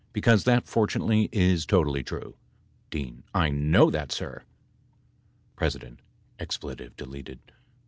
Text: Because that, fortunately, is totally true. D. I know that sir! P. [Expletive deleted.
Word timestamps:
Because 0.13 0.45
that, 0.45 0.65
fortunately, 0.67 1.29
is 1.31 1.63
totally 1.63 2.01
true. 2.01 2.35
D. 2.89 3.17
I 3.35 3.49
know 3.49 3.91
that 3.91 4.11
sir! 4.11 4.41
P. 5.59 5.69
[Expletive 6.39 6.95
deleted. 6.97 7.39